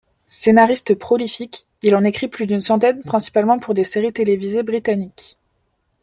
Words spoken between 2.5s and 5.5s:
centaine principalement pour des séries télévisées britanniques.